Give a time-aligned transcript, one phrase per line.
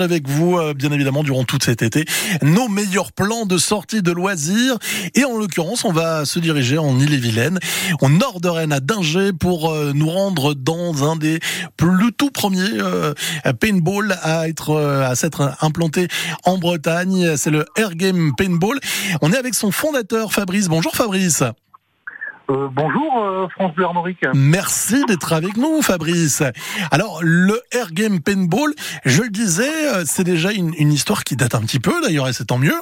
[0.00, 2.06] avec vous, euh, bien évidemment, durant tout cet été,
[2.40, 4.78] nos meilleurs plans de sortie de loisirs.
[5.14, 7.58] Et en l'occurrence, on va se diriger en Ille-et-Vilaine,
[8.00, 11.38] au nord de Rennes, à Dinger, pour euh, nous rendre dans un des
[11.76, 13.12] plus tout premiers euh,
[13.60, 16.08] paintball à être à s'être implanté
[16.44, 17.36] en Bretagne.
[17.36, 18.80] C'est le Air Game Paintball.
[19.20, 20.68] On est avec son fondateur, Fabrice.
[20.68, 21.42] Bonjour Fabrice.
[22.50, 24.22] Euh, bonjour euh, France Bleu Armorique.
[24.34, 26.42] Merci d'être avec nous Fabrice.
[26.90, 28.74] Alors le Air Game Paintball,
[29.06, 32.28] je le disais, euh, c'est déjà une, une, histoire qui date un petit peu d'ailleurs
[32.28, 32.74] et c'est tant mieux.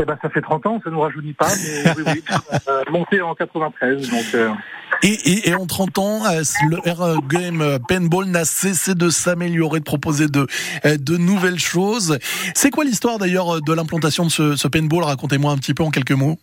[0.00, 2.24] Eh ben ça fait 30 ans, ça nous rajeunit pas, mais oui, oui.
[2.68, 4.24] Euh, monté en 93 donc.
[4.34, 4.50] Euh...
[5.02, 6.22] Et, et, et, en 30 ans,
[6.70, 10.46] le Air Game Paintball n'a cessé de s'améliorer, de proposer de,
[10.84, 12.18] de nouvelles choses.
[12.54, 15.02] C'est quoi l'histoire d'ailleurs de l'implantation de ce, ce paintball?
[15.04, 16.38] Racontez-moi un petit peu en quelques mots.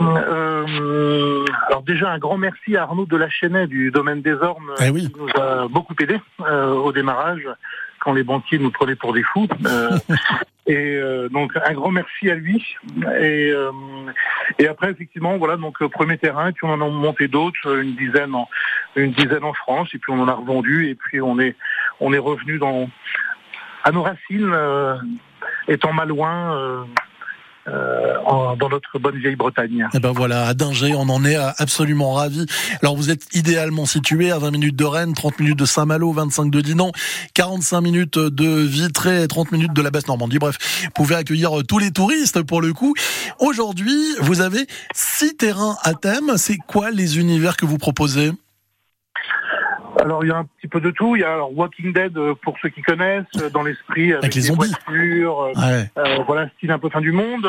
[0.00, 4.72] Euh, alors déjà un grand merci à Arnaud de la Chenet du domaine des Ormes
[4.84, 5.08] eh oui.
[5.08, 7.48] qui nous a beaucoup aidé euh, au démarrage
[8.00, 9.48] quand les banquiers nous prenaient pour des fous.
[9.66, 9.96] Euh,
[10.66, 12.76] et euh, donc un grand merci à lui.
[13.20, 13.70] Et, euh,
[14.58, 17.94] et après effectivement voilà donc premier terrain et puis on en a monté d'autres une
[17.94, 18.48] dizaine en
[18.96, 21.56] une dizaine en France et puis on en a revendu et puis on est
[22.00, 22.90] on est revenu dans
[23.84, 24.56] à nos racines
[25.68, 26.86] étant malouin
[27.66, 29.88] euh, en, dans notre bonne vieille Bretagne.
[29.94, 32.46] Et ben voilà, à Dinger, on en est absolument ravis.
[32.82, 36.50] Alors vous êtes idéalement situé à 20 minutes de Rennes, 30 minutes de Saint-Malo, 25
[36.50, 36.92] de Dinan,
[37.34, 40.38] 45 minutes de Vitré, 30 minutes de la Basse-Normandie.
[40.38, 42.94] Bref, vous pouvez accueillir tous les touristes pour le coup.
[43.38, 46.32] Aujourd'hui, vous avez six terrains à thème.
[46.36, 48.32] C'est quoi les univers que vous proposez?
[50.04, 51.16] Alors il y a un petit peu de tout.
[51.16, 54.24] Il y a alors Walking Dead euh, pour ceux qui connaissent euh, dans l'esprit avec,
[54.24, 54.68] avec, les des zombies.
[54.86, 55.90] voitures, ouais.
[55.98, 57.48] euh, voilà style un peu fin du monde,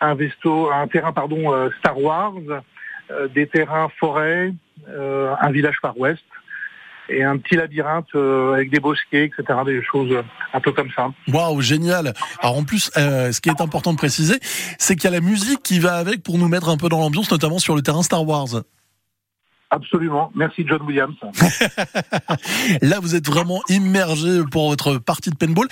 [0.00, 2.34] un vesto, un terrain pardon Star Wars,
[3.34, 4.52] des terrains forêt,
[4.88, 6.24] un village Far West
[7.08, 10.14] et un petit labyrinthe euh, avec des bosquets, etc., des choses
[10.52, 11.10] un peu comme ça.
[11.28, 14.38] Waouh, génial Alors en plus, euh, ce qui est important de préciser,
[14.78, 17.00] c'est qu'il y a la musique qui va avec pour nous mettre un peu dans
[17.00, 18.62] l'ambiance, notamment sur le terrain Star Wars.
[19.74, 20.30] Absolument.
[20.36, 21.16] Merci John Williams.
[22.82, 25.66] Là, vous êtes vraiment immergé pour votre partie de paintball.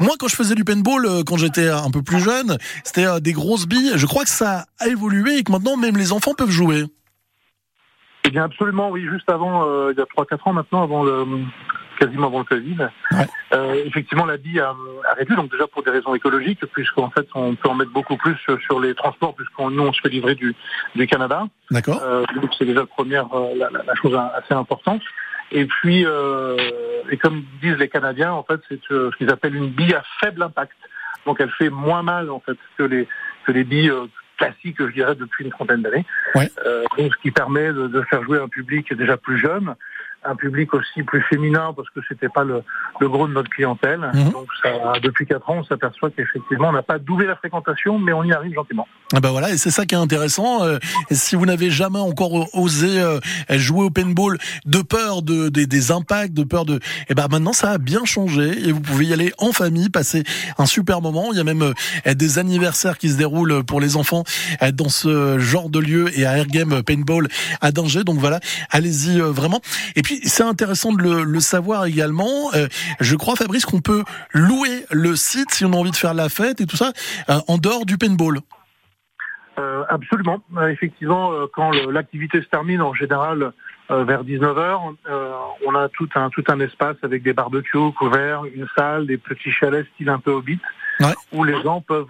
[0.00, 3.66] Moi, quand je faisais du paintball, quand j'étais un peu plus jeune, c'était des grosses
[3.66, 3.92] billes.
[3.96, 6.84] Je crois que ça a évolué et que maintenant, même les enfants peuvent jouer.
[8.24, 9.06] Eh bien, absolument, oui.
[9.10, 11.26] Juste avant, euh, il y a 3-4 ans maintenant, avant le,
[12.00, 13.26] quasiment avant le Covid, ouais.
[13.52, 17.26] euh, effectivement, la bille a, a, réduit, donc déjà pour des raisons écologiques, puisqu'en fait,
[17.34, 20.34] on peut en mettre beaucoup plus sur les transports, puisqu'on nous, on se fait livrer
[20.34, 20.54] du,
[20.94, 21.44] du Canada.
[21.70, 22.00] D'accord.
[22.02, 25.02] Euh, donc, c'est déjà la première, la, la, la, chose assez importante.
[25.52, 26.56] Et puis, euh,
[27.10, 30.42] et comme disent les Canadiens, en fait, c'est ce qu'ils appellent une bille à faible
[30.42, 30.76] impact.
[31.26, 33.06] Donc, elle fait moins mal, en fait, que les,
[33.44, 33.92] que les billes
[34.40, 36.06] classique, je dirais, depuis une trentaine d'années.
[36.34, 36.48] Ouais.
[36.64, 39.74] Euh, donc, ce qui permet de, de, faire jouer un public déjà plus jeune,
[40.24, 42.62] un public aussi plus féminin, parce que c'était pas le,
[43.00, 44.10] le, gros de notre clientèle.
[44.12, 44.30] Mmh.
[44.30, 44.70] Donc, ça,
[45.02, 48.32] depuis quatre ans, on s'aperçoit qu'effectivement, on n'a pas doublé la fréquentation, mais on y
[48.32, 48.86] arrive gentiment.
[49.12, 50.62] Ah ben voilà, et c'est ça qui est intéressant.
[50.64, 50.78] Euh,
[51.10, 53.18] si vous n'avez jamais encore osé euh,
[53.50, 56.80] jouer au paintball de peur de, de, des impacts, de peur de, et
[57.10, 60.24] eh ben maintenant ça a bien changé et vous pouvez y aller en famille, passer
[60.58, 61.30] un super moment.
[61.32, 64.24] Il y a même euh, des anniversaires qui se déroulent pour les enfants
[64.62, 67.28] euh, dans ce genre de lieu et à Airgame Paintball
[67.60, 68.04] à Danger.
[68.04, 69.60] Donc voilà, allez-y euh, vraiment.
[69.96, 72.52] Et puis c'est intéressant de le, le savoir également.
[72.54, 72.66] Euh,
[73.00, 76.28] je crois Fabrice qu'on peut louer le site si on a envie de faire la
[76.28, 76.92] fête et tout ça
[77.28, 78.40] en dehors du paintball.
[79.60, 80.42] Euh, absolument.
[80.56, 83.52] Euh, effectivement, euh, quand l'activité se termine, en général,
[83.90, 84.94] euh, vers 19h,
[85.66, 89.50] on a tout un, tout un espace avec des barbecues couverts, une salle, des petits
[89.50, 90.60] chalets style un peu hobbit,
[91.00, 91.14] ouais.
[91.32, 92.06] où les gens peuvent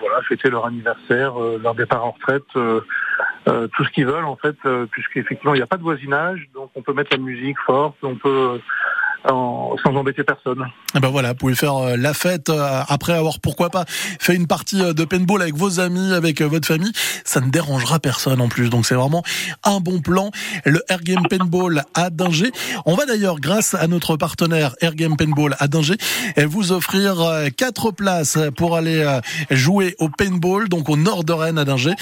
[0.00, 4.56] voilà, fêter leur anniversaire, leur départ en retraite, tout ce qu'ils veulent en fait,
[4.92, 8.14] puisqu'effectivement il n'y a pas de voisinage, donc on peut mettre la musique forte, on
[8.16, 8.60] peut
[9.30, 10.66] en, sans embêter personne.
[10.94, 14.34] Et ben voilà, vous pouvez faire euh, la fête euh, après avoir pourquoi pas fait
[14.34, 16.92] une partie euh, de paintball avec vos amis, avec votre famille.
[17.24, 19.22] Ça ne dérangera personne en plus, donc c'est vraiment
[19.64, 20.30] un bon plan.
[20.64, 22.50] Le Air Game Paintball à Dinger.
[22.84, 25.96] On va d'ailleurs, grâce à notre partenaire Air Game Paintball à Dinger,
[26.46, 27.16] vous offrir
[27.56, 29.20] quatre places pour aller
[29.50, 31.94] jouer au paintball, donc au nord de Rennes à Dinger.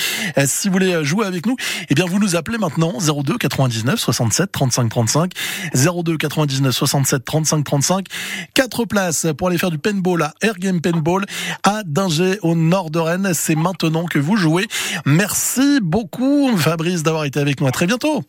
[0.46, 1.56] Si vous voulez jouer avec nous,
[1.88, 5.32] eh bien vous nous appelez maintenant 02 99 67 35 35
[5.74, 8.06] 02 99 67 35 35.
[8.54, 11.24] Quatre places pour aller faire du paintball à Air Game Paintball
[11.62, 13.30] à Dinger au nord de Rennes.
[13.34, 14.66] C'est maintenant que vous jouez.
[15.06, 17.66] Merci beaucoup Fabrice d'avoir été avec nous.
[17.66, 18.22] À très bientôt.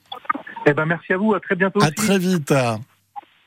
[0.65, 1.33] Eh ben merci à vous.
[1.33, 1.79] À très bientôt.
[1.81, 1.95] À aussi.
[1.95, 2.53] très vite.